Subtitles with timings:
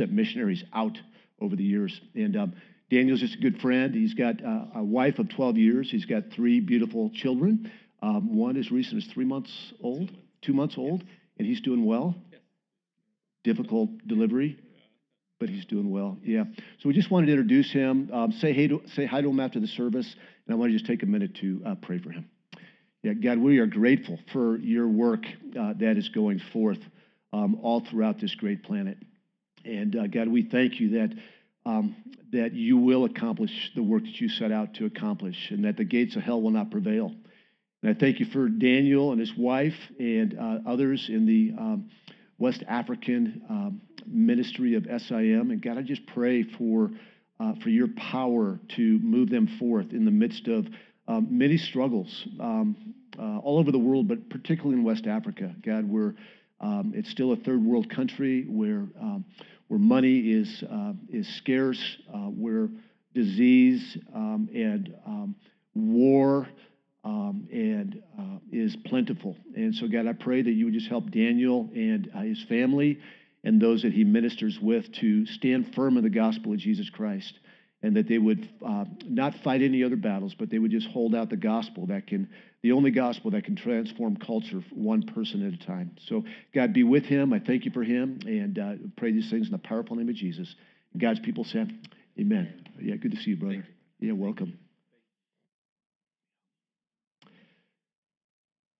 [0.00, 0.96] sent missionaries out
[1.42, 2.00] over the years.
[2.14, 2.54] And um,
[2.90, 3.94] Daniel's just a good friend.
[3.94, 5.90] He's got uh, a wife of 12 years.
[5.90, 7.70] He's got three beautiful children.
[8.02, 9.52] Um, one is recent as three months
[9.82, 10.10] old,
[10.40, 11.04] two months old,
[11.38, 12.14] and he's doing well.
[13.44, 14.58] Difficult delivery,
[15.38, 16.16] but he's doing well.
[16.22, 16.44] Yeah.
[16.78, 18.10] So we just wanted to introduce him.
[18.10, 20.14] Um, say hey to, say hi to him after the service,
[20.46, 22.30] and I want to just take a minute to uh, pray for him.
[23.02, 25.24] Yeah, God, we are grateful for your work
[25.58, 26.80] uh, that is going forth
[27.32, 28.96] um, all throughout this great planet.
[29.64, 31.10] And uh, God, we thank you that
[31.66, 31.96] um,
[32.32, 35.84] that you will accomplish the work that you set out to accomplish, and that the
[35.84, 37.12] gates of hell will not prevail.
[37.82, 41.90] And I thank you for Daniel and his wife and uh, others in the um,
[42.38, 45.50] West African um, ministry of SIM.
[45.50, 46.90] And God, I just pray for
[47.38, 50.66] uh, for your power to move them forth in the midst of
[51.08, 55.54] um, many struggles um, uh, all over the world, but particularly in West Africa.
[55.64, 56.14] God, where
[56.60, 59.24] um, it's still a third world country where um,
[59.70, 61.80] where money is, uh, is scarce,
[62.12, 62.68] uh, where
[63.14, 65.36] disease um, and um,
[65.76, 66.48] war
[67.04, 69.36] um, and uh, is plentiful.
[69.54, 72.98] And so, God, I pray that you would just help Daniel and uh, his family
[73.44, 77.32] and those that he ministers with to stand firm in the gospel of Jesus Christ
[77.82, 81.14] and that they would uh, not fight any other battles, but they would just hold
[81.14, 82.28] out the gospel that can,
[82.62, 85.96] the only gospel that can transform culture one person at a time.
[86.06, 87.32] So, God, be with him.
[87.32, 90.14] I thank you for him and uh, pray these things in the powerful name of
[90.14, 90.54] Jesus.
[90.92, 91.66] And God's people say,
[92.18, 92.66] Amen.
[92.78, 93.54] Yeah, good to see you, brother.
[93.54, 93.64] You.
[94.00, 94.58] Yeah, welcome.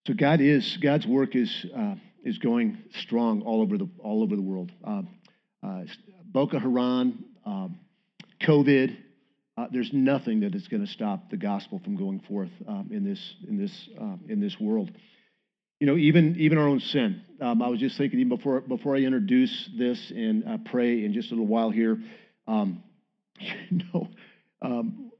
[0.06, 4.34] So God is God's work is uh, is going strong all over the all over
[4.34, 4.72] the world.
[4.82, 5.02] Uh,
[5.62, 5.82] uh,
[6.24, 7.24] Boko Haram.
[7.44, 7.78] Um,
[8.42, 8.96] COVID,
[9.56, 13.04] uh, there's nothing that is going to stop the gospel from going forth um, in
[13.04, 14.90] this in this uh, in this world.
[15.80, 17.22] You know, even even our own sin.
[17.40, 21.12] Um, I was just thinking even before before I introduce this and uh, pray in
[21.12, 21.98] just a little while here.
[22.46, 22.82] Um,
[23.38, 24.08] you know,
[24.62, 25.10] um,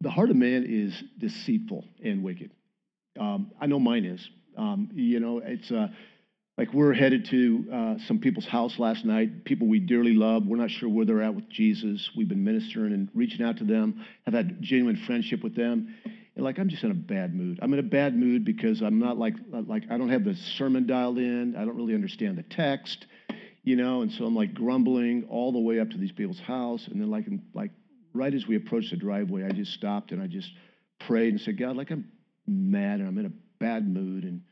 [0.00, 2.50] the heart of man is deceitful and wicked.
[3.18, 4.28] Um, I know mine is.
[4.56, 5.88] Um, you know, it's uh,
[6.58, 10.44] like we're headed to uh, some people's house last night, people we dearly love.
[10.44, 12.10] We're not sure where they're at with Jesus.
[12.16, 15.94] We've been ministering and reaching out to them, have had genuine friendship with them.
[16.34, 17.60] And like I'm just in a bad mood.
[17.62, 20.86] I'm in a bad mood because I'm not like like I don't have the sermon
[20.86, 21.54] dialed in.
[21.56, 23.06] I don't really understand the text,
[23.62, 24.02] you know.
[24.02, 27.08] And so I'm like grumbling all the way up to these people's house, and then
[27.08, 27.70] like like
[28.12, 30.50] right as we approached the driveway, I just stopped and I just
[31.06, 32.10] prayed and said, God, like I'm
[32.48, 34.42] mad and I'm in a bad mood and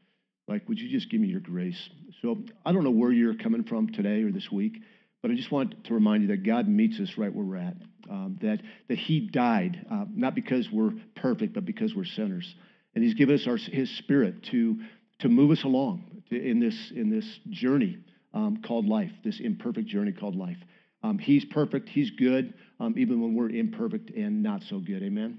[0.48, 1.88] like, would you just give me your grace?
[2.22, 4.78] So I don't know where you're coming from today or this week,
[5.22, 7.76] but I just want to remind you that God meets us right where we're at.
[8.08, 12.54] Um, that that He died uh, not because we're perfect, but because we're sinners,
[12.94, 14.76] and He's given us our, His Spirit to
[15.20, 17.98] to move us along to, in this in this journey
[18.32, 20.58] um, called life, this imperfect journey called life.
[21.02, 21.88] Um, he's perfect.
[21.88, 25.02] He's good, um, even when we're imperfect and not so good.
[25.02, 25.38] Amen.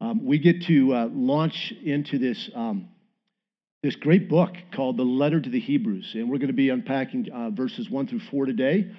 [0.00, 2.88] Um, we get to uh, launch into this um,
[3.82, 6.12] this great book called The Letter to the Hebrews.
[6.14, 8.90] And we're going to be unpacking uh, verses 1 through 4 today.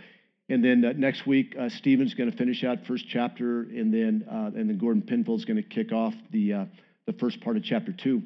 [0.49, 4.25] And then uh, next week, uh, Stephen's going to finish out first chapter, and then
[4.29, 6.65] uh, and then Gordon Penfold is going to kick off the uh,
[7.05, 8.23] the first part of chapter two.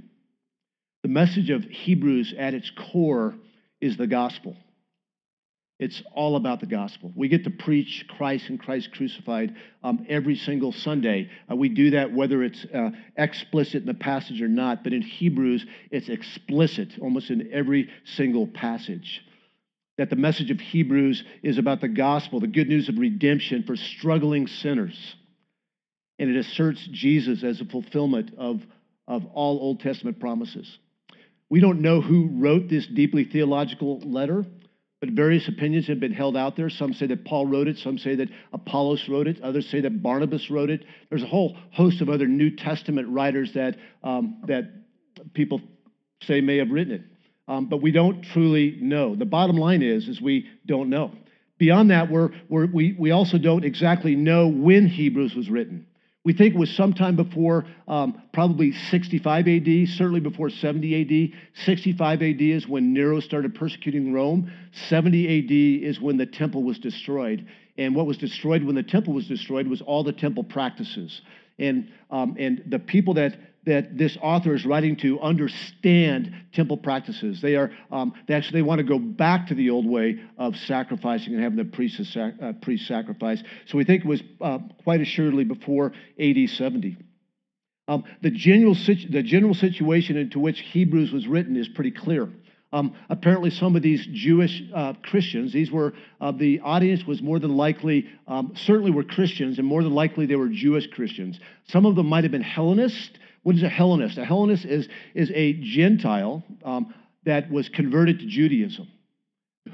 [1.03, 3.35] The message of Hebrews at its core
[3.79, 4.57] is the gospel.
[5.77, 7.11] It's all about the gospel.
[7.15, 11.29] We get to preach Christ and Christ crucified um, every single Sunday.
[11.51, 15.01] Uh, we do that whether it's uh, explicit in the passage or not, but in
[15.01, 19.21] Hebrews, it's explicit almost in every single passage.
[19.97, 23.75] That the message of Hebrews is about the gospel, the good news of redemption for
[23.75, 25.15] struggling sinners.
[26.19, 28.61] And it asserts Jesus as a fulfillment of,
[29.09, 30.77] of all Old Testament promises.
[31.49, 34.45] We don't know who wrote this deeply theological letter.
[35.05, 36.67] But various opinions have been held out there.
[36.67, 40.01] Some say that Paul wrote it, some say that Apollos wrote it, others say that
[40.01, 40.83] Barnabas wrote it.
[41.11, 44.71] There's a whole host of other New Testament writers that, um, that
[45.35, 45.61] people
[46.23, 47.01] say may have written it.
[47.47, 49.15] Um, but we don't truly know.
[49.15, 51.11] The bottom line is, is we don't know.
[51.59, 55.85] Beyond that, we're, we're, we, we also don't exactly know when Hebrews was written.
[56.25, 61.39] We think it was sometime before um, probably 65 AD, certainly before 70 AD.
[61.65, 64.51] 65 AD is when Nero started persecuting Rome.
[64.89, 67.47] 70 AD is when the temple was destroyed.
[67.77, 71.21] And what was destroyed when the temple was destroyed was all the temple practices.
[71.59, 77.41] And, um, and the people that that this author is writing to understand temple practices.
[77.41, 80.55] They are um, they actually they want to go back to the old way of
[80.55, 83.41] sacrificing and having the priest, uh, priest sacrifice.
[83.67, 86.97] So we think it was uh, quite assuredly before AD 70.
[87.87, 92.29] Um, the, general situ- the general situation into which Hebrews was written is pretty clear.
[92.73, 97.39] Um, apparently, some of these Jewish uh, Christians, these were uh, the audience was more
[97.39, 101.39] than likely, um, certainly were Christians, and more than likely they were Jewish Christians.
[101.67, 103.17] Some of them might have been Hellenist.
[103.45, 104.17] What is a Hellenist?
[104.17, 106.95] A Hellenist is, is a Gentile um,
[107.25, 108.87] that was converted to Judaism,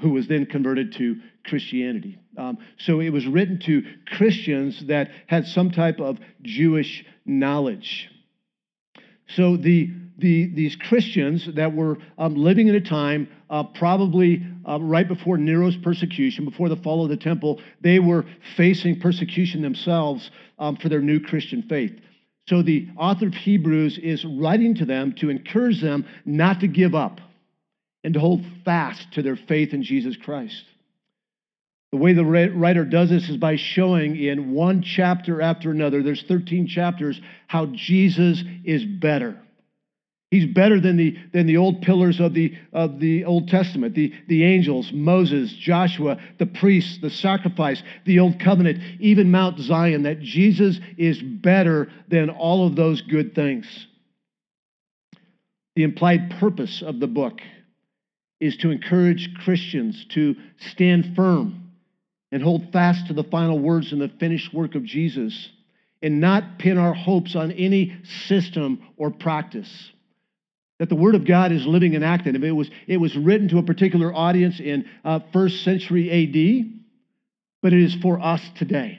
[0.02, 1.16] who was then converted to
[1.46, 2.18] Christianity.
[2.36, 8.10] Um, so it was written to Christians that had some type of Jewish knowledge.
[9.28, 14.80] So the, the, these Christians that were um, living in a time uh, probably uh,
[14.82, 20.30] right before Nero's persecution, before the fall of the temple, they were facing persecution themselves
[20.58, 21.98] um, for their new Christian faith.
[22.48, 26.94] So the author of Hebrews is writing to them to encourage them not to give
[26.94, 27.20] up
[28.04, 30.64] and to hold fast to their faith in Jesus Christ.
[31.92, 36.24] The way the writer does this is by showing in one chapter after another, there's
[36.26, 39.38] 13 chapters, how Jesus is better.
[40.32, 44.14] He's better than the, than the old pillars of the, of the Old Testament, the,
[44.28, 50.20] the angels, Moses, Joshua, the priests, the sacrifice, the Old Covenant, even Mount Zion, that
[50.20, 53.66] Jesus is better than all of those good things.
[55.76, 57.42] The implied purpose of the book
[58.40, 60.34] is to encourage Christians to
[60.70, 61.72] stand firm
[62.30, 65.50] and hold fast to the final words and the finished work of Jesus
[66.00, 67.94] and not pin our hopes on any
[68.26, 69.92] system or practice.
[70.82, 72.34] That the Word of God is living and active.
[72.42, 76.82] It was, it was written to a particular audience in uh, first century AD,
[77.62, 78.98] but it is for us today.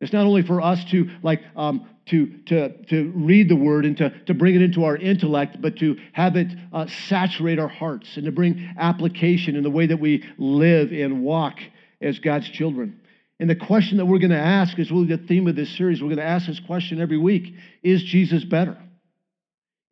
[0.00, 3.96] It's not only for us to like um, to, to, to read the word and
[3.96, 8.16] to, to bring it into our intellect, but to have it uh, saturate our hearts
[8.16, 11.58] and to bring application in the way that we live and walk
[12.00, 13.00] as God's children.
[13.40, 16.00] And the question that we're going to ask is really the theme of this series.
[16.00, 18.78] We're going to ask this question every week Is Jesus better?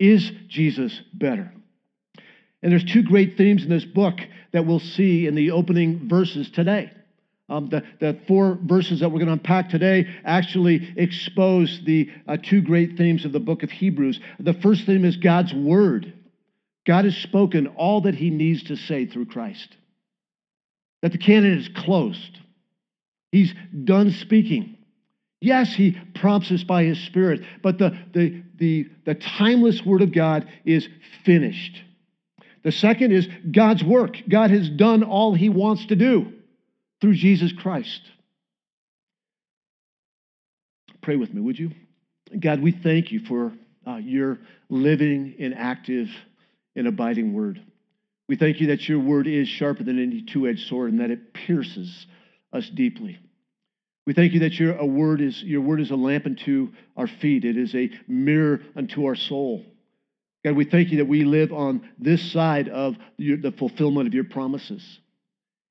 [0.04, 1.50] Is Jesus better?
[2.62, 4.18] And there's two great themes in this book
[4.52, 6.90] that we'll see in the opening verses today.
[7.48, 12.36] Um, the, the four verses that we're going to unpack today actually expose the uh,
[12.42, 14.20] two great themes of the book of Hebrews.
[14.38, 16.12] The first theme is God's word.
[16.86, 19.74] God has spoken all that he needs to say through Christ
[21.00, 22.38] that the canon is closed.
[23.32, 23.54] He's
[23.84, 24.73] done speaking.
[25.44, 30.10] Yes, he prompts us by his spirit, but the, the, the, the timeless word of
[30.10, 30.88] God is
[31.22, 31.82] finished.
[32.62, 34.16] The second is God's work.
[34.26, 36.32] God has done all he wants to do
[37.02, 38.00] through Jesus Christ.
[41.02, 41.72] Pray with me, would you?
[42.40, 43.52] God, we thank you for
[43.86, 44.38] uh, your
[44.70, 46.08] living and active
[46.74, 47.62] and abiding word.
[48.30, 51.10] We thank you that your word is sharper than any two edged sword and that
[51.10, 52.06] it pierces
[52.50, 53.18] us deeply.
[54.06, 57.44] We thank you that your, word is, your word is a lamp unto our feet,
[57.44, 59.64] it is a mirror unto our soul.
[60.44, 64.12] God, we thank you that we live on this side of your, the fulfillment of
[64.12, 64.98] your promises.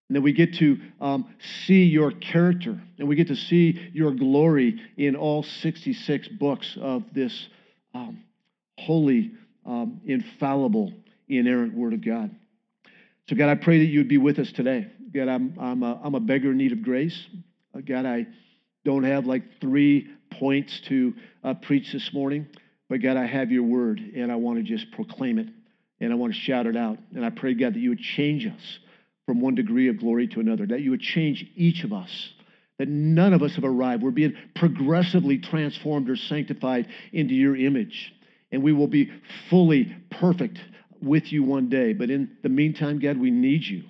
[0.09, 1.33] And that we get to um,
[1.65, 7.03] see your character and we get to see your glory in all 66 books of
[7.13, 7.47] this
[7.93, 8.23] um,
[8.79, 9.31] holy,
[9.65, 10.91] um, infallible,
[11.29, 12.35] inerrant Word of God.
[13.29, 14.87] So, God, I pray that you would be with us today.
[15.13, 17.17] God, I'm, I'm, a, I'm a beggar in need of grace.
[17.81, 18.27] God, I
[18.85, 22.47] don't have like three points to uh, preach this morning,
[22.89, 25.47] but God, I have your word and I want to just proclaim it
[25.99, 26.99] and I want to shout it out.
[27.15, 28.79] And I pray, God, that you would change us
[29.25, 32.11] from one degree of glory to another, that you would change each of us,
[32.77, 34.03] that none of us have arrived.
[34.03, 38.13] We're being progressively transformed or sanctified into your image,
[38.51, 39.11] and we will be
[39.49, 40.59] fully perfect
[41.01, 41.93] with you one day.
[41.93, 43.83] But in the meantime, God, we need you.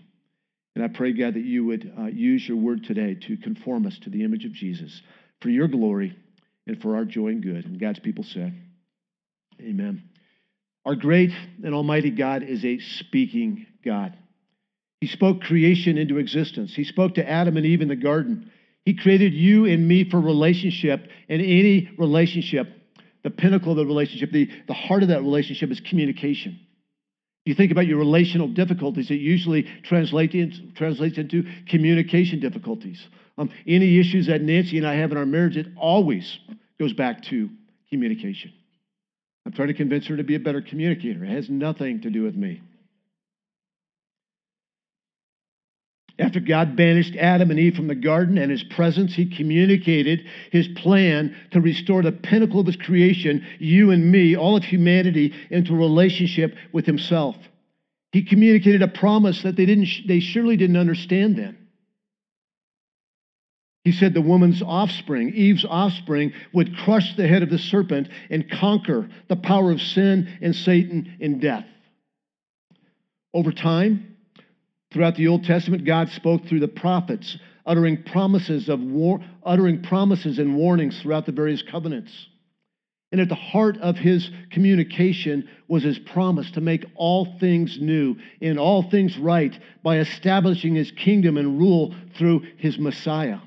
[0.75, 3.97] And I pray, God, that you would uh, use your word today to conform us
[3.99, 5.01] to the image of Jesus
[5.41, 6.17] for your glory
[6.65, 7.65] and for our joy and good.
[7.65, 8.53] And God's people say,
[9.61, 10.03] Amen.
[10.85, 11.31] Our great
[11.63, 14.17] and almighty God is a speaking God.
[14.99, 16.73] He spoke creation into existence.
[16.73, 18.51] He spoke to Adam and Eve in the garden.
[18.85, 22.67] He created you and me for relationship, and any relationship,
[23.23, 26.59] the pinnacle of the relationship, the, the heart of that relationship is communication.
[27.45, 33.05] You think about your relational difficulties, it usually translates into communication difficulties.
[33.37, 36.39] Um, any issues that Nancy and I have in our marriage, it always
[36.79, 37.49] goes back to
[37.89, 38.53] communication.
[39.45, 41.25] I'm trying to convince her to be a better communicator.
[41.25, 42.61] It has nothing to do with me.
[46.19, 50.67] After God banished Adam and Eve from the garden and his presence, he communicated his
[50.67, 55.75] plan to restore the pinnacle of his creation, you and me, all of humanity, into
[55.75, 57.35] relationship with himself.
[58.11, 61.57] He communicated a promise that they, didn't, they surely didn't understand then.
[63.83, 68.49] He said the woman's offspring, Eve's offspring, would crush the head of the serpent and
[68.49, 71.65] conquer the power of sin and Satan and death.
[73.33, 74.12] Over time,
[74.93, 80.39] throughout the Old Testament, God spoke through the prophets, uttering promises of war, uttering promises
[80.39, 82.11] and warnings throughout the various covenants.
[83.11, 88.15] And at the heart of his communication was his promise to make all things new
[88.41, 93.37] and all things right by establishing his kingdom and rule through his Messiah.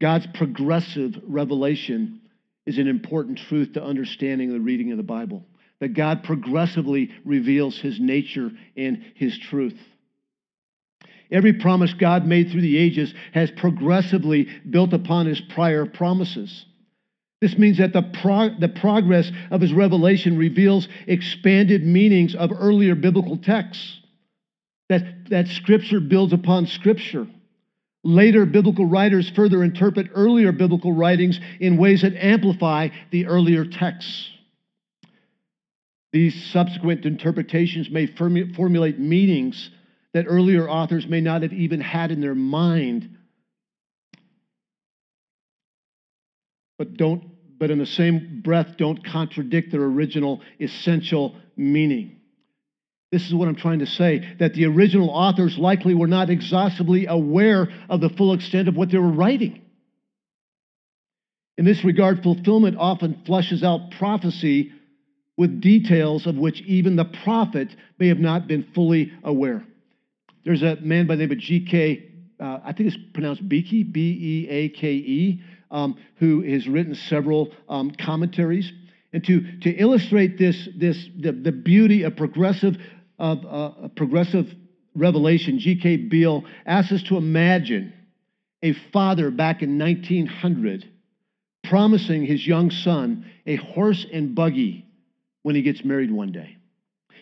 [0.00, 2.20] God's progressive revelation
[2.64, 5.44] is an important truth to understanding the reading of the Bible.
[5.80, 9.78] That God progressively reveals his nature and his truth.
[11.30, 16.66] Every promise God made through the ages has progressively built upon his prior promises.
[17.40, 18.02] This means that the,
[18.58, 24.00] the progress of his revelation reveals expanded meanings of earlier biblical texts,
[24.90, 27.26] that, that scripture builds upon scripture.
[28.02, 34.30] Later biblical writers further interpret earlier biblical writings in ways that amplify the earlier texts.
[36.12, 39.70] These subsequent interpretations may formulate meanings
[40.12, 43.16] that earlier authors may not have even had in their mind.
[46.78, 47.24] But don't
[47.58, 52.16] but in the same breath don't contradict their original essential meaning.
[53.12, 57.04] This is what I'm trying to say that the original authors likely were not exhaustively
[57.06, 59.60] aware of the full extent of what they were writing.
[61.58, 64.72] In this regard, fulfillment often flushes out prophecy
[65.40, 69.64] with details of which even the prophet may have not been fully aware.
[70.44, 74.18] There's a man by the name of G.K., uh, I think it's pronounced Beeke, B
[74.20, 78.70] E A K E, um, who has written several um, commentaries.
[79.14, 82.76] And to, to illustrate this, this the, the beauty of progressive
[83.18, 84.54] of uh, progressive
[84.94, 85.96] revelation, G.K.
[85.96, 87.94] Beale asks us to imagine
[88.62, 90.86] a father back in 1900
[91.64, 94.84] promising his young son a horse and buggy
[95.42, 96.56] when he gets married one day.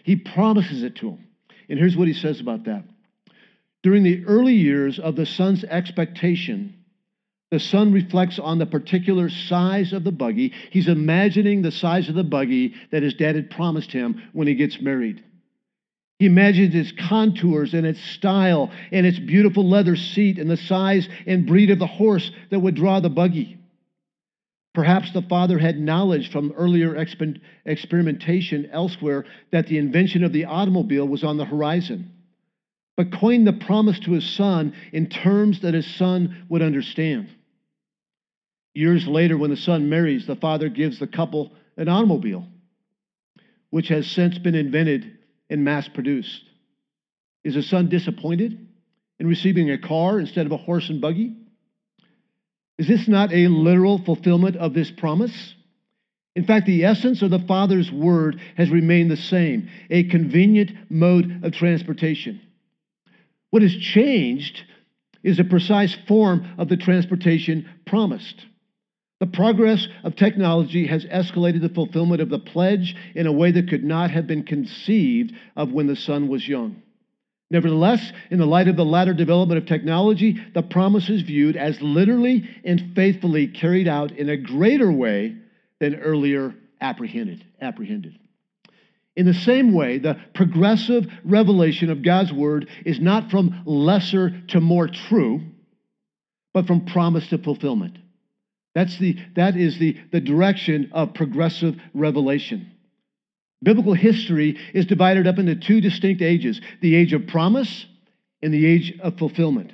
[0.02, 1.26] He promises it to him.
[1.68, 2.84] And here's what he says about that.
[3.82, 6.74] During the early years of the son's expectation,
[7.50, 10.52] the son reflects on the particular size of the buggy.
[10.70, 14.54] He's imagining the size of the buggy that his dad had promised him when he
[14.54, 15.24] gets married.
[16.18, 21.08] He imagines its contours and its style and its beautiful leather seat and the size
[21.26, 23.57] and breed of the horse that would draw the buggy.
[24.78, 30.44] Perhaps the father had knowledge from earlier exper- experimentation elsewhere that the invention of the
[30.44, 32.12] automobile was on the horizon,
[32.96, 37.28] but coined the promise to his son in terms that his son would understand.
[38.72, 42.46] Years later, when the son marries, the father gives the couple an automobile,
[43.70, 45.18] which has since been invented
[45.50, 46.44] and mass produced?
[47.42, 48.68] Is the son disappointed
[49.18, 51.34] in receiving a car instead of a horse and buggy?
[52.78, 55.54] Is this not a literal fulfillment of this promise?
[56.36, 61.44] In fact, the essence of the Father's word has remained the same a convenient mode
[61.44, 62.40] of transportation.
[63.50, 64.62] What has changed
[65.24, 68.46] is a precise form of the transportation promised.
[69.18, 73.68] The progress of technology has escalated the fulfillment of the pledge in a way that
[73.68, 76.82] could not have been conceived of when the son was young.
[77.50, 81.80] Nevertheless, in the light of the latter development of technology, the promise is viewed as
[81.80, 85.36] literally and faithfully carried out in a greater way
[85.80, 87.44] than earlier apprehended.
[87.60, 88.18] apprehended.
[89.16, 94.60] In the same way, the progressive revelation of God's word is not from lesser to
[94.60, 95.40] more true,
[96.52, 97.98] but from promise to fulfillment.
[98.74, 102.70] That's the, that is the, the direction of progressive revelation.
[103.62, 107.86] Biblical history is divided up into two distinct ages the age of promise
[108.42, 109.72] and the age of fulfillment.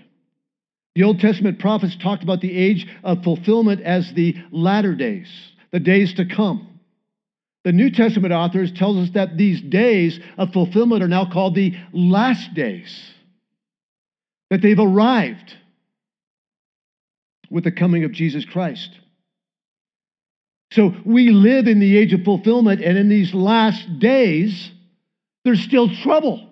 [0.95, 5.29] The Old Testament prophets talked about the age of fulfillment as the latter days,
[5.73, 6.81] the days to come.
[7.65, 11.75] The New Testament authors tells us that these days of fulfillment are now called the
[11.93, 13.13] last days,
[14.51, 15.55] that they've arrived
[17.51, 18.91] with the coming of Jesus Christ.
[20.75, 24.73] So we live in the age of fulfillment, and in these last days,
[25.45, 26.51] there's still trouble.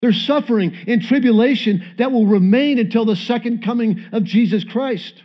[0.00, 5.20] There's suffering and tribulation that will remain until the second coming of Jesus Christ.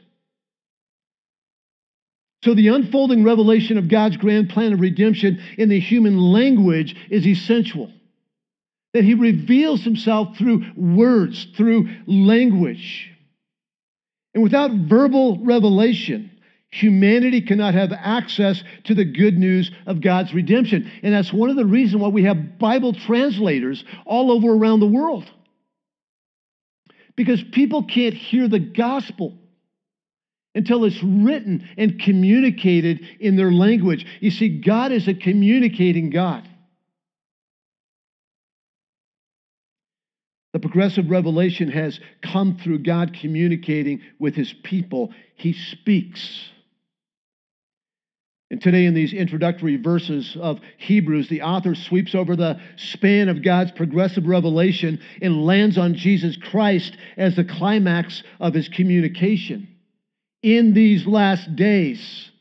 [2.44, 7.28] So, the unfolding revelation of God's grand plan of redemption in the human language is
[7.28, 7.92] essential.
[8.94, 13.12] That He reveals Himself through words, through language.
[14.34, 16.32] And without verbal revelation,
[16.72, 20.92] humanity cannot have access to the good news of God's redemption.
[21.02, 24.88] And that's one of the reasons why we have Bible translators all over around the
[24.88, 25.26] world.
[27.16, 29.38] Because people can't hear the gospel
[30.56, 34.06] until it's written and communicated in their language.
[34.20, 36.48] You see, God is a communicating God.
[40.54, 45.14] The progressive revelation has come through God communicating with his people.
[45.36, 46.50] He speaks.
[48.52, 53.44] And today, in these introductory verses of Hebrews, the author sweeps over the span of
[53.44, 59.68] God's progressive revelation and lands on Jesus Christ as the climax of his communication.
[60.42, 62.32] In these last days,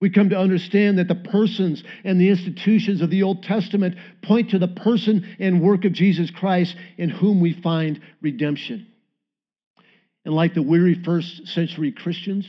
[0.00, 4.50] we come to understand that the persons and the institutions of the Old Testament point
[4.50, 8.86] to the person and work of Jesus Christ in whom we find redemption.
[10.24, 12.46] And like the weary first century Christians,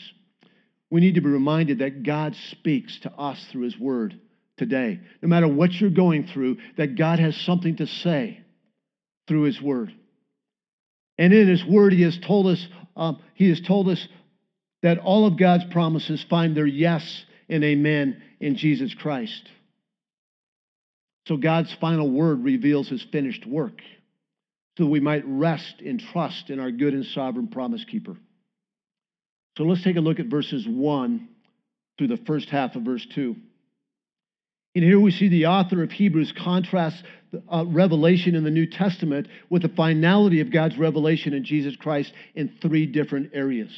[0.90, 4.20] we need to be reminded that God speaks to us through His Word
[4.58, 5.00] today.
[5.22, 8.42] No matter what you're going through, that God has something to say
[9.28, 9.94] through His Word.
[11.18, 14.06] And in His Word, He has told us, um, He has told us
[14.82, 19.50] that all of God's promises find their yes and amen in Jesus Christ.
[21.28, 23.82] So God's final word reveals His finished work,
[24.78, 28.18] so we might rest in trust in our good and sovereign promise keeper.
[29.58, 31.28] So let's take a look at verses 1
[31.98, 33.36] through the first half of verse 2.
[34.76, 37.04] And here we see the author of Hebrews contrast
[37.52, 42.14] uh, revelation in the New Testament with the finality of God's revelation in Jesus Christ
[42.36, 43.72] in three different areas.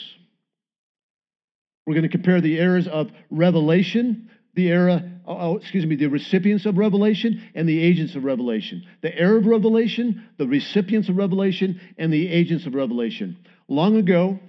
[1.87, 6.07] We're going to compare the eras of revelation, the era, oh, oh, excuse me, the
[6.07, 8.85] recipients of revelation and the agents of revelation.
[9.01, 13.37] The era of revelation, the recipients of revelation, and the agents of revelation.
[13.67, 14.39] Long ago,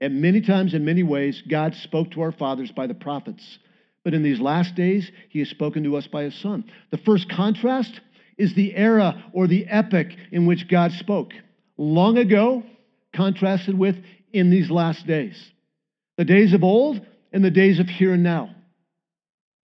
[0.00, 3.58] and many times, in many ways, God spoke to our fathers by the prophets.
[4.04, 6.64] But in these last days, he has spoken to us by his son.
[6.90, 8.00] The first contrast
[8.36, 11.32] is the era or the epoch in which God spoke.
[11.78, 12.62] Long ago,
[13.14, 13.96] contrasted with
[14.32, 15.42] in these last days.
[16.18, 18.54] The days of old and the days of here and now.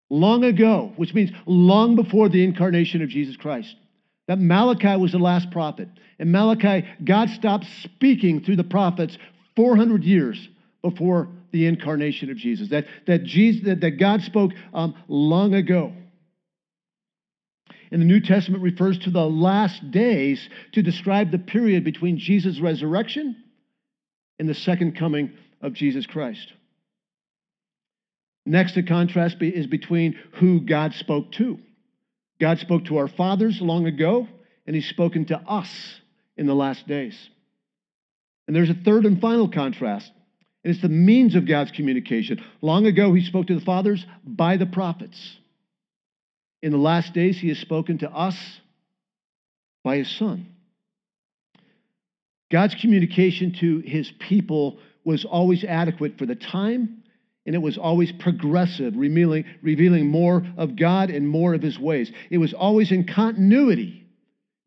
[0.09, 3.75] Long ago, which means long before the incarnation of Jesus Christ.
[4.27, 5.89] That Malachi was the last prophet.
[6.19, 9.19] And Malachi, God stopped speaking through the prophets
[9.61, 10.49] 400 years
[10.81, 15.93] before the incarnation of Jesus, that, that, Jesus, that, that God spoke um, long ago.
[17.91, 22.59] And the New Testament refers to the last days to describe the period between Jesus'
[22.59, 23.37] resurrection
[24.39, 26.55] and the second coming of Jesus Christ.
[28.47, 31.59] Next, the contrast is between who God spoke to.
[32.41, 34.27] God spoke to our fathers long ago,
[34.67, 36.01] and He's spoken to us
[36.39, 37.29] in the last days.
[38.51, 40.11] And there's a third and final contrast,
[40.65, 42.45] and it's the means of God's communication.
[42.61, 45.37] Long ago, he spoke to the fathers by the prophets.
[46.61, 48.37] In the last days, he has spoken to us
[49.85, 50.49] by his son.
[52.51, 57.05] God's communication to his people was always adequate for the time,
[57.47, 62.11] and it was always progressive, revealing, revealing more of God and more of his ways.
[62.31, 64.00] It was always in continuity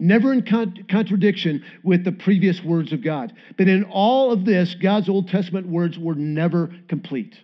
[0.03, 3.33] never in con- contradiction with the previous words of God.
[3.57, 7.35] But in all of this, God's Old Testament words were never complete.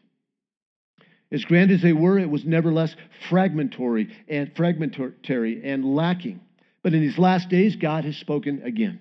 [1.31, 2.95] As grand as they were, it was nevertheless
[3.29, 6.41] fragmentary and fragmentary and lacking.
[6.83, 8.99] But in these last days, God has spoken again.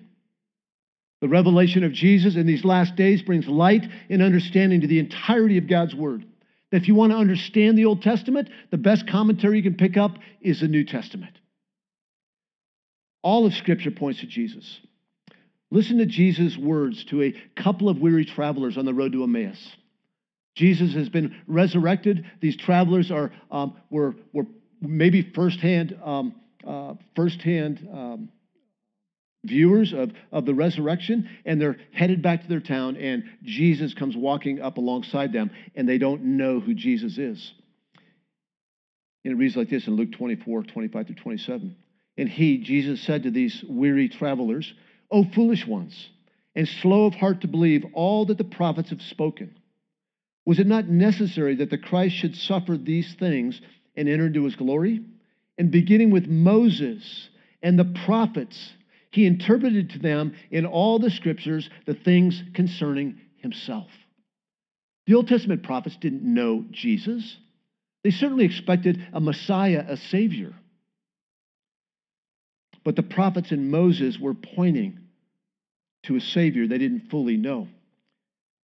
[1.21, 5.57] The revelation of Jesus in these last days brings light and understanding to the entirety
[5.57, 6.25] of God's Word.
[6.71, 10.17] If you want to understand the Old Testament, the best commentary you can pick up
[10.39, 11.33] is the New Testament.
[13.21, 14.79] All of Scripture points to Jesus.
[15.71, 19.75] Listen to Jesus' words to a couple of weary travelers on the road to Emmaus.
[20.55, 22.25] Jesus has been resurrected.
[22.41, 24.45] These travelers are um, were, were
[24.81, 28.29] maybe firsthand um, uh, firsthand um,
[29.45, 34.15] viewers of, of the resurrection, and they're headed back to their town, and Jesus comes
[34.17, 37.53] walking up alongside them, and they don't know who Jesus is.
[39.23, 41.75] And it reads like this in Luke 24, 25 through 27.
[42.19, 44.73] And he, Jesus, said to these weary travelers,
[45.09, 46.09] O foolish ones,
[46.53, 49.57] and slow of heart to believe all that the prophets have spoken.
[50.45, 53.61] Was it not necessary that the Christ should suffer these things
[53.95, 55.01] and enter into his glory?
[55.57, 57.29] And beginning with Moses
[57.63, 58.73] and the prophets,
[59.11, 63.87] he interpreted to them in all the scriptures the things concerning himself.
[65.07, 67.37] The Old Testament prophets didn't know Jesus.
[68.03, 70.53] They certainly expected a Messiah, a Savior.
[72.89, 74.97] But the prophets and Moses were pointing
[76.05, 77.67] to a Savior they didn't fully know.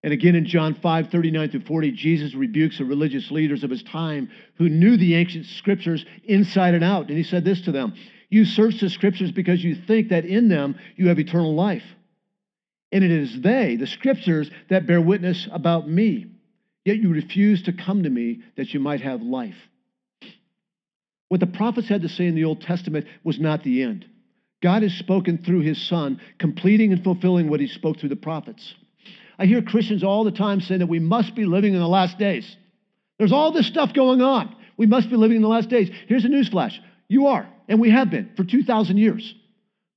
[0.02, 3.84] And again in John 5 39 through 40, Jesus rebukes the religious leaders of his
[3.84, 7.10] time who knew the ancient scriptures inside and out.
[7.10, 7.94] And he said this to them
[8.30, 11.86] You search the scriptures because you think that in them you have eternal life.
[12.92, 16.32] And it is they, the scriptures, that bear witness about me.
[16.84, 19.54] Yet you refuse to come to me that you might have life.
[21.30, 24.08] What the prophets had to say in the Old Testament was not the end.
[24.66, 28.74] God has spoken through his son, completing and fulfilling what he spoke through the prophets.
[29.38, 32.18] I hear Christians all the time saying that we must be living in the last
[32.18, 32.58] days.
[33.20, 34.56] There's all this stuff going on.
[34.76, 35.92] We must be living in the last days.
[36.08, 39.36] Here's a newsflash you are, and we have been for 2,000 years.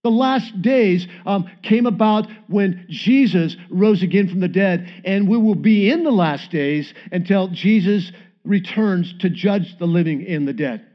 [0.03, 5.39] The last days um, came about when Jesus rose again from the dead, and we
[5.39, 8.13] will be in the last days until Jesus
[8.45, 10.88] returns to judge the living and the dead.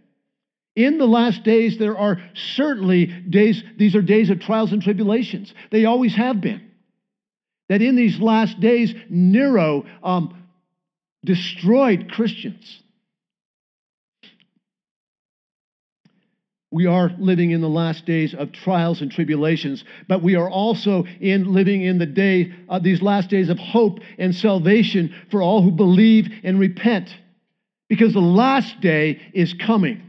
[0.76, 2.20] In the last days, there are
[2.56, 5.54] certainly days, these are days of trials and tribulations.
[5.72, 6.72] They always have been.
[7.70, 10.44] That in these last days, Nero um,
[11.24, 12.82] destroyed Christians.
[16.72, 21.04] We are living in the last days of trials and tribulations, but we are also
[21.22, 25.62] in living in the day, uh, these last days of hope and salvation for all
[25.62, 27.16] who believe and repent.
[27.90, 30.02] Because the last day is coming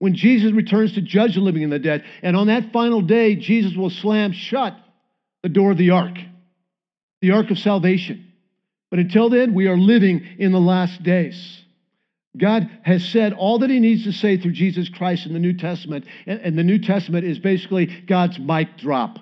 [0.00, 2.04] when Jesus returns to judge the living and the dead.
[2.22, 4.74] And on that final day, Jesus will slam shut
[5.42, 6.18] the door of the ark,
[7.20, 8.32] the ark of salvation.
[8.90, 11.62] But until then, we are living in the last days.
[12.36, 15.56] God has said all that he needs to say through Jesus Christ in the New
[15.56, 16.06] Testament.
[16.26, 19.18] And, the New Testament is basically God's mic drop.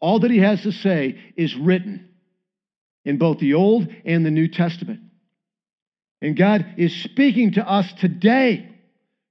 [0.00, 2.08] All that he has to say is written
[3.04, 5.00] in both the Old and the New Testament.
[6.22, 8.77] And God is speaking to us today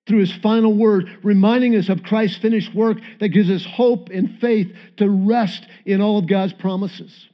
[0.07, 4.39] through his final word, reminding us of Christ's finished work that gives us hope and
[4.39, 7.27] faith to rest in all of God's promises.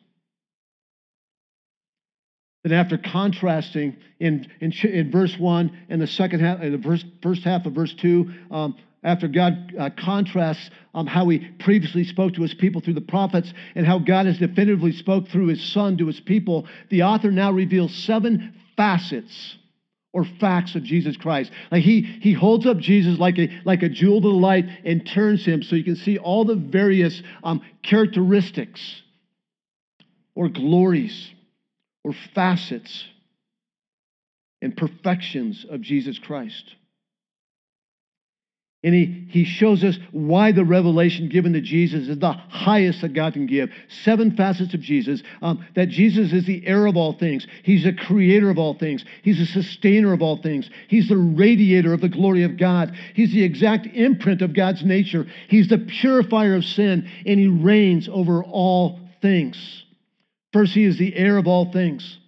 [2.63, 7.05] Then, after contrasting in, in, in verse 1 and the second half, in the first,
[7.21, 12.33] first half of verse 2, um, after God uh, contrasts um, how he previously spoke
[12.35, 15.97] to his people through the prophets and how God has definitively spoke through his son
[15.97, 19.57] to his people, the author now reveals seven facets
[20.13, 21.51] or facts of Jesus Christ.
[21.71, 25.05] Like he, he holds up Jesus like a, like a jewel to the light and
[25.05, 29.01] turns him so you can see all the various um, characteristics
[30.35, 31.31] or glories
[32.03, 33.05] or facets
[34.61, 36.75] and perfections of Jesus Christ.
[38.83, 43.13] And he, he shows us why the revelation given to Jesus is the highest that
[43.13, 43.69] God can give.
[44.03, 45.23] Seven facets of Jesus.
[45.41, 47.47] Um, that Jesus is the heir of all things.
[47.63, 49.05] He's the creator of all things.
[49.21, 50.69] He's the sustainer of all things.
[50.89, 52.93] He's the radiator of the glory of God.
[53.13, 55.27] He's the exact imprint of God's nature.
[55.47, 59.85] He's the purifier of sin, and he reigns over all things.
[60.51, 62.19] First, he is the heir of all things.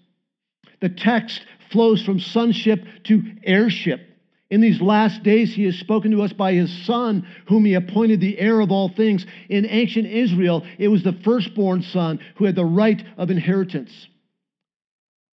[0.80, 4.15] The text flows from sonship to heirship.
[4.52, 8.22] In these last days, he has spoken to us by his son, whom he appointed
[8.22, 9.26] the heir of all things.
[9.50, 14.08] In ancient Israel, it was the firstborn son who had the right of inheritance.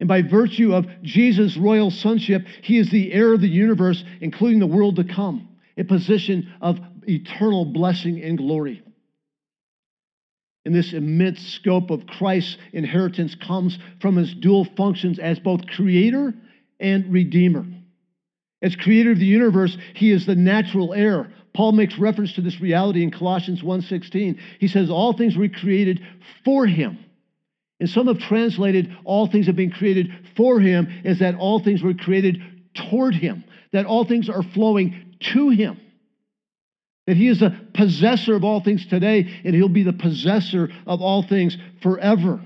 [0.01, 4.61] And by virtue of Jesus' royal sonship, he is the heir of the universe, including
[4.61, 8.83] the world to come, a position of eternal blessing and glory.
[10.65, 16.33] And this immense scope of Christ's inheritance comes from his dual functions as both creator
[16.81, 17.67] and redeemer.
[18.63, 21.33] As creator of the universe, he is the natural heir.
[21.53, 24.39] Paul makes reference to this reality in Colossians 1:16.
[24.59, 26.01] He says all things were created
[26.45, 26.99] for him.
[27.81, 31.83] And some have translated all things have been created for him as that all things
[31.83, 32.41] were created
[32.75, 35.79] toward him, that all things are flowing to him.
[37.09, 41.03] That he is the possessor of all things today, and he'll be the possessor of
[41.03, 42.41] all things forever.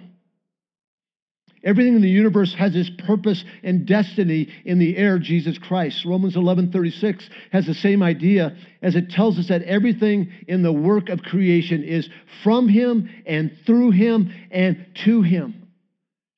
[1.66, 6.04] Everything in the universe has its purpose and destiny in the heir, Jesus Christ.
[6.04, 11.08] Romans 11:36 has the same idea as it tells us that everything in the work
[11.08, 12.08] of creation is
[12.44, 15.54] from him and through him and to him.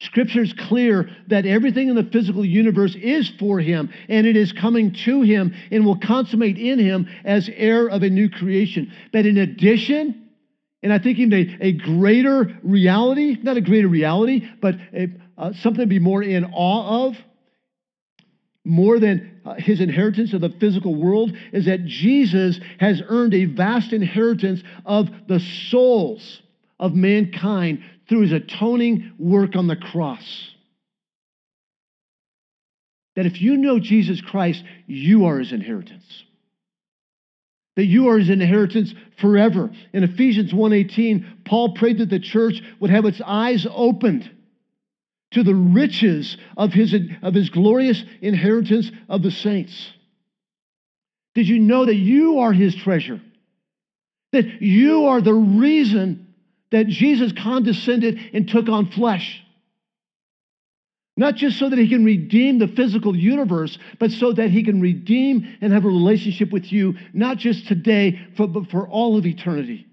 [0.01, 4.53] Scripture is clear that everything in the physical universe is for him and it is
[4.53, 8.91] coming to him and will consummate in him as heir of a new creation.
[9.13, 10.28] But in addition,
[10.83, 15.53] and I think even a, a greater reality, not a greater reality, but a, uh,
[15.55, 17.17] something to be more in awe of,
[18.65, 23.47] more than uh, his inheritance of the physical world, is that Jesus has earned a
[23.47, 26.43] vast inheritance of the souls
[26.79, 30.51] of mankind through his atoning work on the cross.
[33.17, 36.05] That if you know Jesus Christ, you are his inheritance
[37.79, 39.71] that you are his inheritance forever.
[39.93, 44.29] In Ephesians 1:18, Paul prayed that the church would have its eyes opened
[45.31, 49.93] to the riches of his, of his glorious inheritance of the saints.
[51.37, 53.21] Did you know that you are his treasure?
[54.33, 56.35] That you are the reason
[56.73, 59.41] that Jesus condescended and took on flesh?
[61.19, 64.81] Not just so that he can redeem the physical universe, but so that he can
[64.81, 69.89] redeem and have a relationship with you, not just today, but for all of eternity.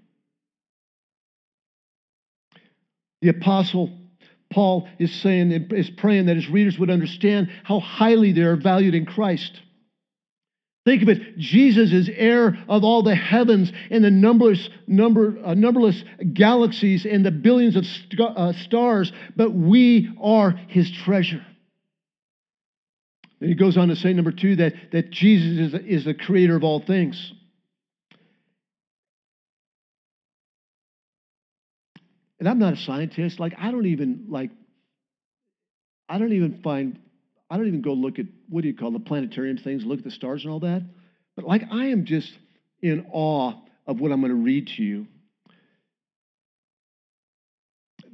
[3.22, 3.90] The apostle
[4.52, 8.94] Paul is saying, is praying that his readers would understand how highly they are valued
[8.94, 9.60] in Christ.
[10.86, 15.52] Think of it Jesus is heir of all the heavens and the numberless, number, uh,
[15.54, 21.44] numberless galaxies and the billions of st- uh, stars, but we are his treasure.
[23.40, 26.54] And he goes on to say, number two, that, that Jesus is, is the creator
[26.54, 27.32] of all things.
[32.38, 33.40] And I'm not a scientist.
[33.40, 34.52] Like, I don't even, like,
[36.08, 37.00] I don't even find
[37.50, 40.04] I don't even go look at what do you call the planetarium things, look at
[40.04, 40.82] the stars and all that.
[41.36, 42.32] But like I am just
[42.82, 43.54] in awe
[43.86, 45.06] of what I'm going to read to you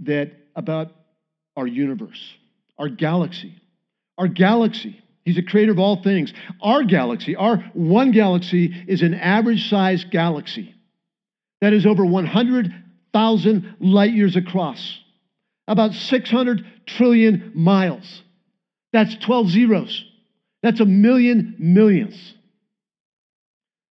[0.03, 0.93] that about
[1.57, 2.21] our universe,
[2.79, 3.55] our galaxy.
[4.19, 5.03] Our galaxy.
[5.25, 6.33] He's the creator of all things.
[6.61, 10.75] Our galaxy, our one galaxy is an average sized galaxy
[11.61, 14.99] that is over 100,000 light years across,
[15.69, 18.23] about 600 trillion miles.
[18.93, 20.05] That's 12 zeros.
[20.63, 22.35] That's a million millions.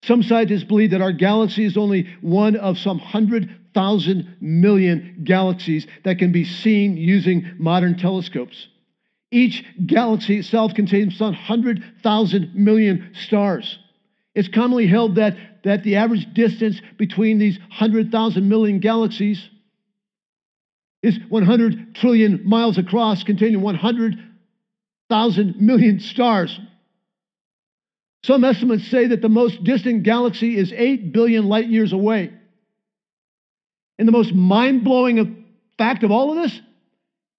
[0.04, 6.18] Some scientists believe that our galaxy is only one of some 100,000 million galaxies that
[6.18, 8.68] can be seen using modern telescopes.
[9.32, 13.78] Each galaxy itself contains some 100,000 million stars.
[14.34, 19.50] It's commonly held that, that the average distance between these 100,000 million galaxies
[21.04, 24.31] is 100 trillion miles across, containing 100
[25.12, 26.58] thousand million stars.
[28.24, 32.32] Some estimates say that the most distant galaxy is 8 billion light years away.
[34.00, 35.46] And the most mind blowing
[35.78, 36.62] fact of all of this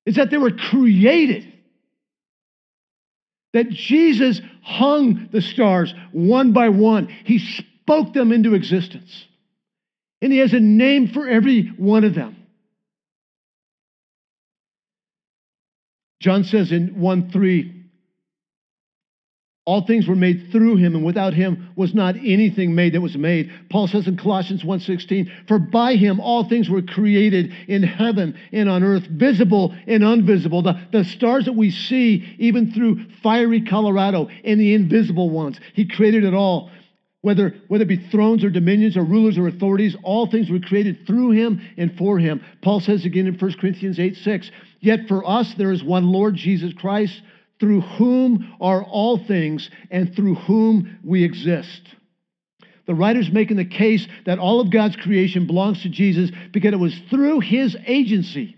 [0.04, 1.50] is that they were created.
[3.54, 9.26] That Jesus hung the stars one by one, He spoke them into existence.
[10.20, 12.37] And He has a name for every one of them.
[16.22, 17.82] John says in 1 3,
[19.64, 23.16] all things were made through him, and without him was not anything made that was
[23.16, 23.50] made.
[23.70, 28.68] Paul says in Colossians 1:16, For by him all things were created in heaven and
[28.68, 30.62] on earth, visible and invisible.
[30.62, 35.61] The, the stars that we see, even through fiery Colorado, and the invisible ones.
[35.74, 36.70] He created it all.
[37.20, 41.06] Whether, whether it be thrones or dominions or rulers or authorities, all things were created
[41.06, 42.44] through him and for him.
[42.62, 44.50] Paul says again in 1 Corinthians 8 6,
[44.83, 47.23] Yet for us there is one Lord Jesus Christ,
[47.61, 51.81] through whom are all things and through whom we exist.
[52.87, 56.81] The writer's making the case that all of God's creation belongs to Jesus because it
[56.81, 58.57] was through his agency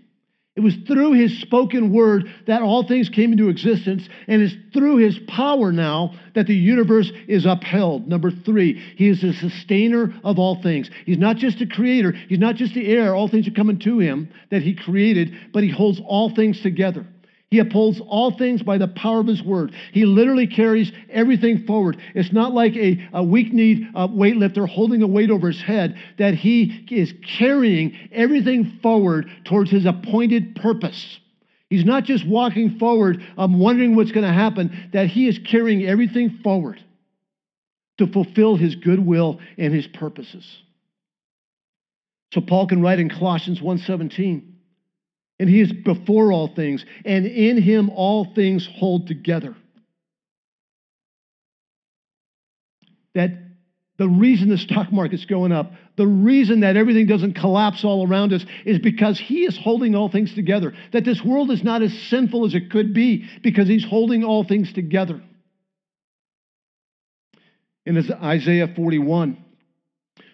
[0.55, 4.97] it was through his spoken word that all things came into existence, and it's through
[4.97, 8.07] his power now that the universe is upheld.
[8.07, 10.89] Number three, he is the sustainer of all things.
[11.05, 13.99] He's not just a creator, he's not just the heir, all things are coming to
[13.99, 17.05] him that he created, but he holds all things together.
[17.55, 19.73] He upholds all things by the power of his word.
[19.93, 21.95] He literally carries everything forward.
[22.13, 25.97] It's not like a, a weak kneed uh, weightlifter holding a weight over his head,
[26.17, 31.17] that he is carrying everything forward towards his appointed purpose.
[31.69, 35.85] He's not just walking forward, um, wondering what's going to happen, that he is carrying
[35.85, 36.83] everything forward
[37.99, 40.45] to fulfill his good will and his purposes.
[42.33, 44.54] So Paul can write in Colossians 1:17,
[45.39, 49.55] and he is before all things, and in him all things hold together.
[53.13, 53.31] That
[53.97, 58.33] the reason the stock market's going up, the reason that everything doesn't collapse all around
[58.33, 60.73] us is because he is holding all things together.
[60.91, 64.43] That this world is not as sinful as it could be because he's holding all
[64.43, 65.21] things together.
[67.85, 69.37] In Isaiah 41,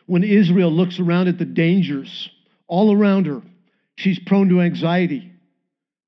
[0.08, 2.30] when Israel looks around at the dangers
[2.68, 3.42] all around her,
[4.02, 5.32] she's prone to anxiety.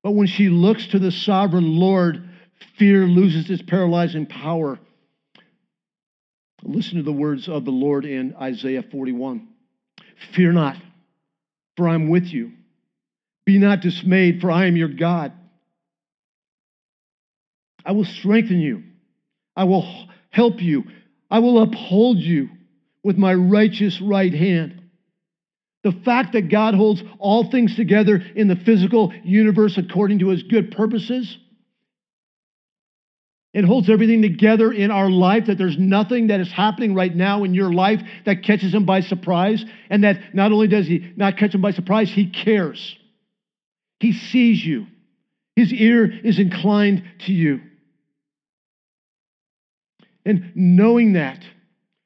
[0.02, 2.28] But when she looks to the sovereign Lord,
[2.76, 4.78] fear loses its paralyzing power.
[6.62, 9.48] Listen to the words of the Lord in Isaiah 41
[10.32, 10.76] Fear not,
[11.76, 12.52] for I am with you.
[13.44, 15.32] Be not dismayed, for I am your God.
[17.84, 18.84] I will strengthen you.
[19.54, 20.84] I will help you.
[21.30, 22.48] I will uphold you
[23.02, 24.83] with my righteous right hand.
[25.84, 30.42] The fact that God holds all things together in the physical universe according to his
[30.42, 31.36] good purposes.
[33.52, 37.44] It holds everything together in our life, that there's nothing that is happening right now
[37.44, 39.64] in your life that catches him by surprise.
[39.90, 42.96] And that not only does he not catch him by surprise, he cares.
[44.00, 44.86] He sees you.
[45.54, 47.60] His ear is inclined to you.
[50.24, 51.44] And knowing that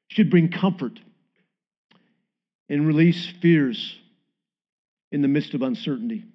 [0.09, 0.99] should bring comfort
[2.69, 3.97] and release fears
[5.11, 6.25] in the midst of uncertainty.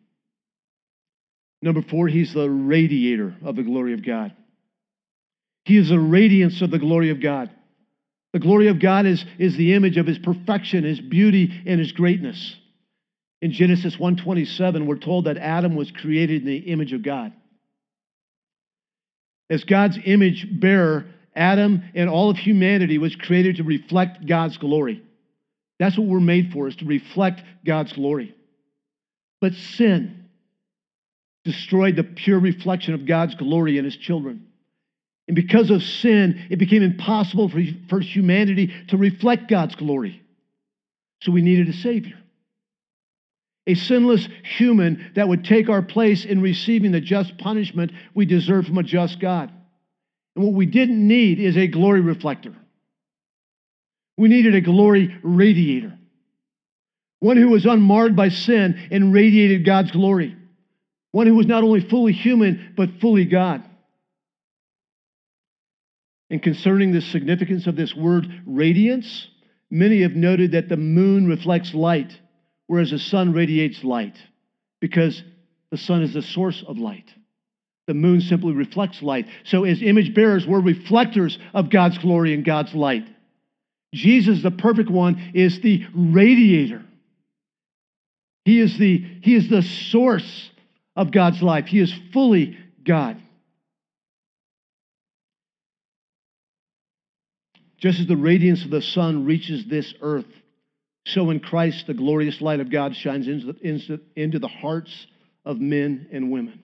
[1.62, 4.34] Number four, he's the radiator of the glory of God.
[5.64, 7.50] He is the radiance of the glory of God.
[8.32, 11.92] The glory of God is, is the image of his perfection, his beauty, and his
[11.92, 12.56] greatness.
[13.40, 17.32] In Genesis 1:27, we're told that Adam was created in the image of God.
[19.48, 25.02] As God's image bearer, Adam and all of humanity was created to reflect God's glory.
[25.78, 28.34] That's what we're made for, is to reflect God's glory.
[29.40, 30.26] But sin
[31.44, 34.46] destroyed the pure reflection of God's glory in his children.
[35.26, 40.22] And because of sin, it became impossible for, for humanity to reflect God's glory.
[41.22, 42.18] So we needed a Savior.
[43.66, 48.66] A sinless human that would take our place in receiving the just punishment we deserve
[48.66, 49.50] from a just God.
[50.36, 52.54] And what we didn't need is a glory reflector.
[54.16, 55.98] We needed a glory radiator.
[57.20, 60.36] One who was unmarred by sin and radiated God's glory.
[61.10, 63.64] One who was not only fully human, but fully God.
[66.30, 69.28] And concerning the significance of this word radiance,
[69.70, 72.18] many have noted that the moon reflects light,
[72.66, 74.16] whereas the sun radiates light,
[74.80, 75.22] because
[75.70, 77.08] the sun is the source of light.
[77.86, 79.28] The moon simply reflects light.
[79.44, 83.06] So, as image bearers, we're reflectors of God's glory and God's light.
[83.94, 86.84] Jesus, the perfect one, is the radiator.
[88.44, 90.50] He is the, he is the source
[90.96, 91.66] of God's life.
[91.66, 93.20] He is fully God.
[97.78, 100.26] Just as the radiance of the sun reaches this earth,
[101.06, 105.06] so in Christ the glorious light of God shines into the, into the hearts
[105.44, 106.62] of men and women.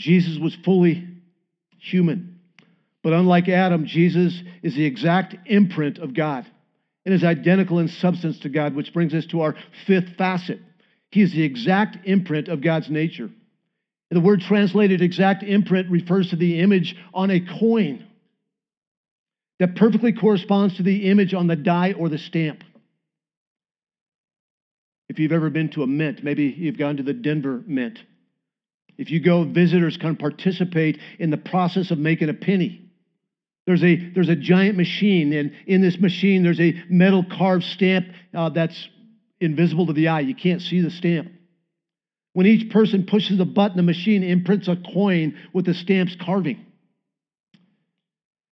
[0.00, 1.06] Jesus was fully
[1.78, 2.35] human.
[3.06, 6.44] But unlike Adam, Jesus is the exact imprint of God
[7.04, 9.54] and is identical in substance to God, which brings us to our
[9.86, 10.58] fifth facet.
[11.12, 13.30] He is the exact imprint of God's nature.
[14.10, 18.04] The word translated exact imprint refers to the image on a coin
[19.60, 22.64] that perfectly corresponds to the image on the die or the stamp.
[25.08, 28.00] If you've ever been to a mint, maybe you've gone to the Denver Mint.
[28.98, 32.82] If you go, visitors can participate in the process of making a penny.
[33.66, 38.06] There's a, there's a giant machine, and in this machine, there's a metal carved stamp
[38.32, 38.88] uh, that's
[39.40, 40.20] invisible to the eye.
[40.20, 41.32] You can't see the stamp.
[42.32, 46.64] When each person pushes a button, the machine imprints a coin with the stamp's carving.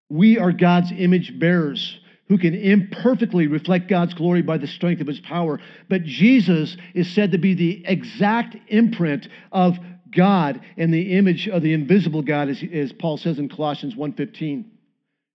[0.09, 1.99] We are God's image bearers
[2.29, 5.61] who can imperfectly reflect God's glory by the strength of his power.
[5.89, 9.77] But Jesus is said to be the exact imprint of
[10.11, 14.65] God and the image of the invisible God, as, as Paul says in Colossians 1.15.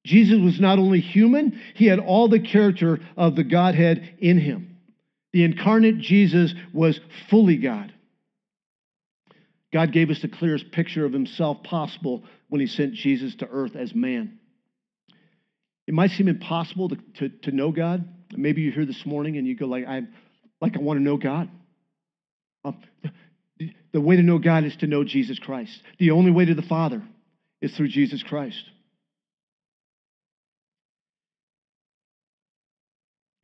[0.09, 4.77] Jesus was not only human, he had all the character of the Godhead in him.
[5.33, 7.93] The incarnate Jesus was fully God.
[9.71, 13.75] God gave us the clearest picture of himself possible when he sent Jesus to earth
[13.75, 14.39] as man.
[15.87, 18.03] It might seem impossible to, to, to know God.
[18.35, 20.01] Maybe you're here this morning and you go like, I,
[20.59, 21.51] like I want to know God.
[22.65, 22.81] Um,
[23.93, 25.79] the way to know God is to know Jesus Christ.
[25.99, 27.03] The only way to the Father
[27.61, 28.63] is through Jesus Christ.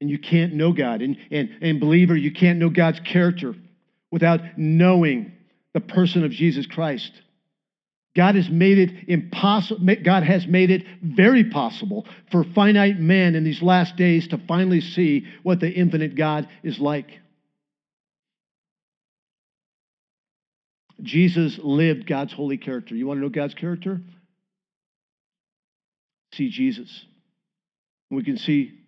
[0.01, 1.01] And you can't know God.
[1.01, 3.55] And, and, and believer, you can't know God's character
[4.11, 5.31] without knowing
[5.73, 7.11] the person of Jesus Christ.
[8.15, 9.85] God has made it impossible.
[10.03, 14.79] God has made it very possible for finite man in these last days to finally
[14.79, 17.19] see what the infinite God is like.
[21.01, 22.95] Jesus lived God's holy character.
[22.95, 23.99] You want to know God's character?
[26.33, 27.05] See Jesus.
[28.09, 28.79] We can see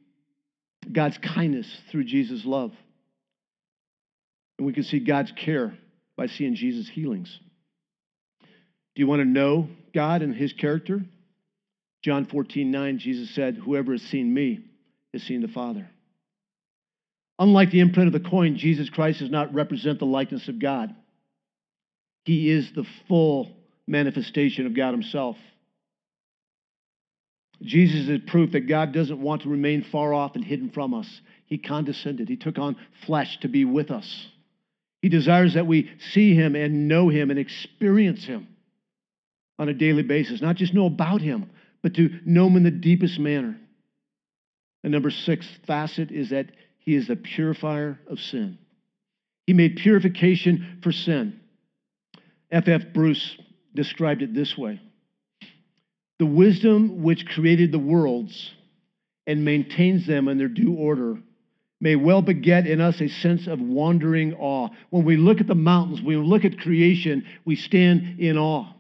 [0.94, 2.72] God's kindness through Jesus' love.
[4.58, 5.78] And we can see God's care
[6.16, 7.40] by seeing Jesus' healings.
[8.42, 11.02] Do you want to know God and his character?
[12.04, 14.62] John 14, 9, Jesus said, Whoever has seen me
[15.14, 15.88] has seen the Father.
[17.40, 20.96] Unlike the imprint of the coin, Jesus Christ does not represent the likeness of God.
[22.26, 23.56] He is the full
[23.86, 25.38] manifestation of God Himself.
[27.62, 31.08] Jesus is proof that God doesn't want to remain far off and hidden from us.
[31.46, 34.28] He condescended, He took on flesh to be with us.
[35.02, 38.48] He desires that we see Him and know Him and experience Him
[39.58, 41.50] on a daily basis, not just know about Him,
[41.82, 43.58] but to know Him in the deepest manner.
[44.84, 46.48] And number six facet is that
[46.80, 48.60] He is the purifier of sin.
[49.46, 51.40] He made purification for sin.
[52.52, 52.82] F.F.
[52.82, 52.94] F.
[52.94, 53.38] Bruce
[53.74, 54.82] described it this way
[56.20, 58.52] The wisdom which created the worlds
[59.26, 61.18] and maintains them in their due order
[61.80, 64.70] may well beget in us a sense of wandering awe.
[64.90, 68.74] When we look at the mountains, when we look at creation, we stand in awe.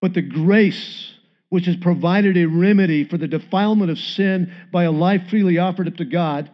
[0.00, 1.14] But the grace
[1.48, 5.88] which has provided a remedy for the defilement of sin by a life freely offered
[5.88, 6.50] up to God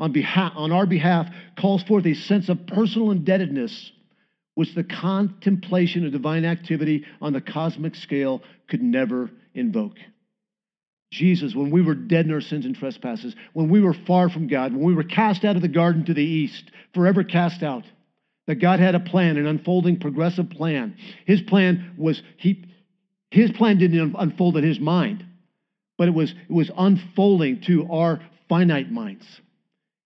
[0.00, 3.92] on, behalf, on our behalf calls forth a sense of personal indebtedness
[4.54, 9.96] which the contemplation of divine activity on the cosmic scale could never invoke.
[11.10, 14.48] Jesus, when we were dead in our sins and trespasses, when we were far from
[14.48, 17.84] God, when we were cast out of the garden to the east, forever cast out,
[18.46, 20.96] that God had a plan, an unfolding progressive plan.
[21.24, 22.64] His plan was he
[23.30, 25.24] his plan didn't unfold in his mind,
[25.96, 29.26] but it was it was unfolding to our finite minds.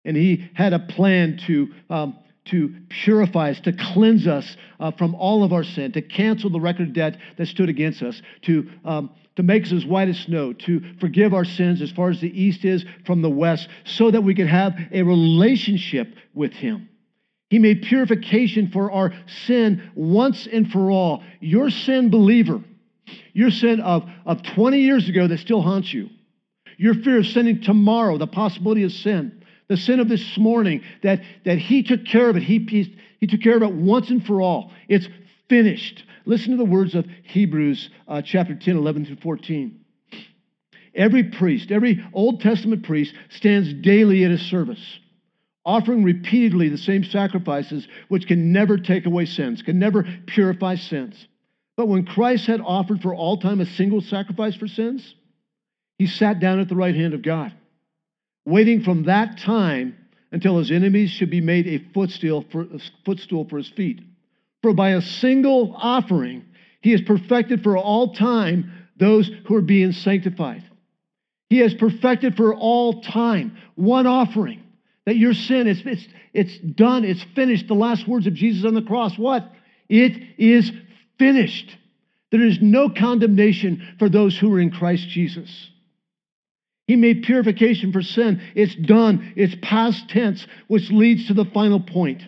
[0.04, 2.18] And he had a plan to um,
[2.50, 2.74] to
[3.04, 6.88] purify us, to cleanse us uh, from all of our sin, to cancel the record
[6.88, 10.52] of debt that stood against us, to, um, to make us as white as snow,
[10.52, 14.22] to forgive our sins as far as the east is from the west, so that
[14.22, 16.88] we could have a relationship with Him.
[17.50, 19.12] He made purification for our
[19.46, 21.22] sin once and for all.
[21.40, 22.62] Your sin, believer,
[23.32, 26.10] your sin of, of 20 years ago that still haunts you,
[26.76, 29.37] your fear of sinning tomorrow, the possibility of sin
[29.68, 32.42] the sin of this morning, that, that he took care of it.
[32.42, 34.72] He, he, he took care of it once and for all.
[34.88, 35.06] It's
[35.48, 36.04] finished.
[36.24, 39.84] Listen to the words of Hebrews uh, chapter 10, 11 through 14.
[40.94, 44.98] Every priest, every Old Testament priest stands daily at his service,
[45.64, 51.28] offering repeatedly the same sacrifices which can never take away sins, can never purify sins.
[51.76, 55.14] But when Christ had offered for all time a single sacrifice for sins,
[55.98, 57.52] he sat down at the right hand of God
[58.48, 59.96] waiting from that time
[60.32, 64.00] until his enemies should be made a footstool for, a footstool for his feet.
[64.62, 66.44] For by a single offering,
[66.80, 70.64] he has perfected for all time those who are being sanctified.
[71.48, 74.62] He has perfected for all time one offering
[75.06, 77.68] that your sin is it's, it's done, it's finished.
[77.68, 79.50] The last words of Jesus on the cross what?
[79.88, 80.70] It is
[81.18, 81.74] finished.
[82.30, 85.70] There is no condemnation for those who are in Christ Jesus.
[86.88, 88.40] He made purification for sin.
[88.54, 89.34] It's done.
[89.36, 92.22] It's past tense, which leads to the final point.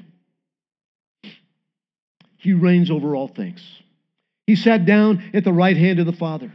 [2.37, 3.63] He reigns over all things.
[4.47, 6.53] He sat down at the right hand of the Father.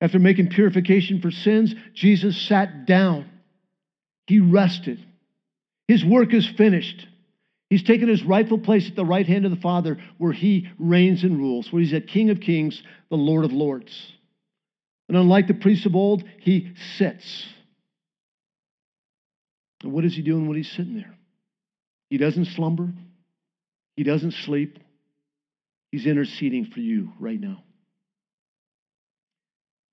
[0.00, 3.30] After making purification for sins, Jesus sat down.
[4.26, 5.02] He rested.
[5.88, 7.06] His work is finished.
[7.70, 11.24] He's taken his rightful place at the right hand of the Father, where he reigns
[11.24, 14.12] and rules, where he's a King of kings, the Lord of lords.
[15.08, 17.46] And unlike the priests of old, he sits.
[19.82, 21.16] And what is he doing when he's sitting there?
[22.10, 22.92] He doesn't slumber,
[23.96, 24.78] he doesn't sleep.
[25.92, 27.62] He's interceding for you right now.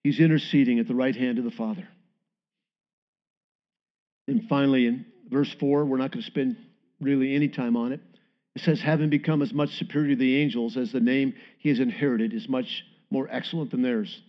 [0.03, 1.88] He's interceding at the right hand of the Father.
[4.28, 6.57] And finally, in verse 4, we're not going to spend
[6.99, 8.01] really any time on it.
[8.55, 11.80] It says, having become as much superior to the angels as the name he has
[11.80, 14.22] inherited is much more excellent than theirs.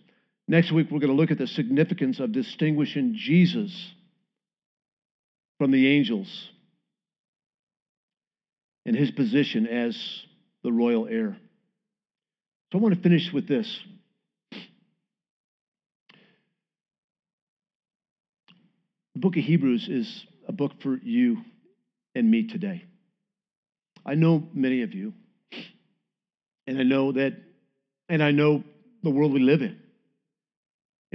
[0.47, 3.71] Next week, we're going to look at the significance of distinguishing Jesus
[5.57, 6.49] from the angels
[8.85, 9.97] and his position as
[10.63, 11.35] the royal heir.
[12.71, 13.79] So I want to finish with this.
[19.15, 21.37] The book of Hebrews is a book for you
[22.13, 22.85] and me today.
[24.05, 25.13] I know many of you,
[26.67, 27.33] and I know that,
[28.09, 28.63] and I know
[29.01, 29.79] the world we live in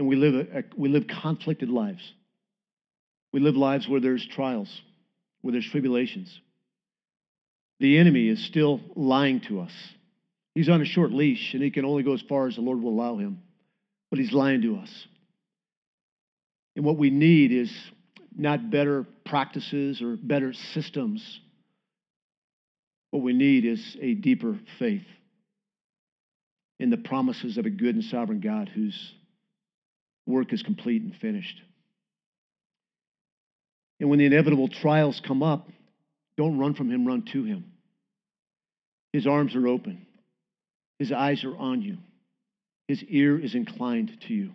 [0.01, 2.01] and we live, a, we live conflicted lives.
[3.35, 4.81] We live lives where there's trials,
[5.43, 6.41] where there's tribulations.
[7.81, 9.73] The enemy is still lying to us.
[10.55, 12.81] He's on a short leash, and he can only go as far as the Lord
[12.81, 13.43] will allow him.
[14.09, 15.07] But he's lying to us.
[16.77, 17.71] And what we need is
[18.35, 21.41] not better practices or better systems.
[23.11, 25.05] What we need is a deeper faith
[26.79, 29.13] in the promises of a good and sovereign God who's
[30.31, 31.61] work is complete and finished.
[34.01, 35.69] And when the inevitable trials come up,
[36.37, 37.73] don't run from him, run to him.
[39.13, 40.07] His arms are open,
[40.99, 41.99] his eyes are on you,
[42.89, 44.51] his ear is inclined to you.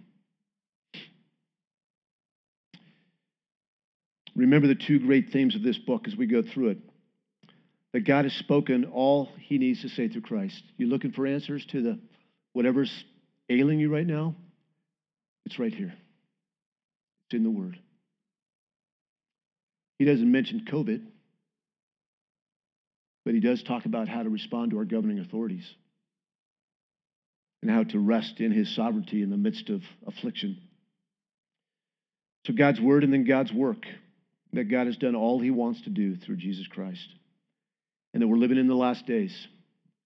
[4.36, 6.78] Remember the two great themes of this book as we go through it.
[7.94, 10.62] That God has spoken all he needs to say through Christ.
[10.76, 12.00] You looking for answers to the
[12.52, 12.92] whatever's
[13.50, 14.36] ailing you right now?
[15.46, 15.94] It's right here.
[17.28, 17.80] It's in the Word.
[20.00, 21.06] He doesn't mention COVID.
[23.26, 25.68] but he does talk about how to respond to our governing authorities
[27.62, 30.62] and how to rest in his sovereignty in the midst of affliction.
[32.46, 33.86] So, God's word and then God's work
[34.54, 37.08] that God has done all he wants to do through Jesus Christ,
[38.14, 39.36] and that we're living in the last days.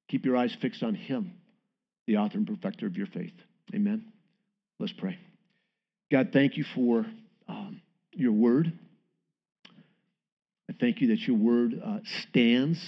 [0.08, 1.34] Keep your eyes fixed on him,
[2.08, 3.34] the author and perfecter of your faith.
[3.76, 4.06] Amen.
[4.80, 5.20] Let's pray.
[6.12, 7.06] God, thank you for
[7.48, 7.82] um,
[8.14, 8.74] your word.
[10.68, 12.00] I thank you that your word uh,
[12.30, 12.80] stands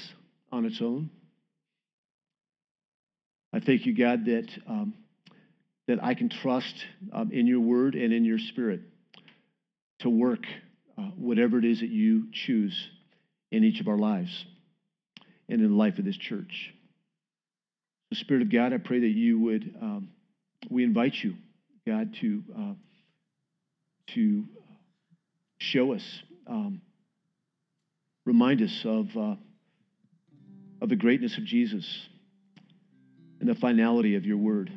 [0.52, 1.12] on its own.
[3.54, 4.96] I thank you, God, that, um,
[5.88, 6.74] that I can trust
[7.14, 8.82] um, in your word and in your spirit
[10.00, 10.46] to work
[10.98, 12.76] uh, whatever it is that you choose
[13.52, 14.46] in each of our lives
[15.48, 16.74] and in the life of this church.
[18.10, 20.10] The Spirit of God, I pray that you would, um,
[20.70, 21.36] we invite you,
[21.86, 22.74] God, to, uh,
[24.16, 24.44] to
[25.60, 26.04] show us,
[26.48, 26.82] um,
[28.26, 29.36] remind us of, uh,
[30.82, 31.86] of the greatness of Jesus
[33.40, 34.72] and the finality of your word.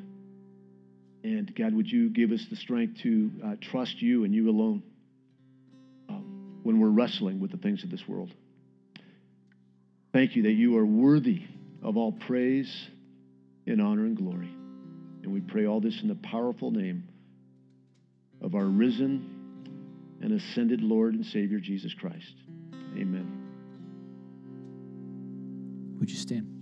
[1.23, 4.83] And God, would you give us the strength to uh, trust you and you alone
[6.09, 8.31] um, when we're wrestling with the things of this world?
[10.13, 11.43] Thank you that you are worthy
[11.83, 12.73] of all praise
[13.67, 14.51] and honor and glory.
[15.23, 17.09] And we pray all this in the powerful name
[18.45, 19.31] of our risen
[20.21, 22.35] and ascended Lord and Savior Jesus Christ.
[22.95, 23.41] Amen.
[25.99, 26.54] Would you stand?